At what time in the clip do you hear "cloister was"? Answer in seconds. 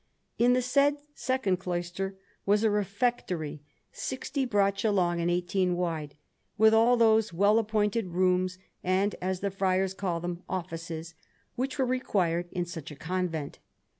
1.59-2.63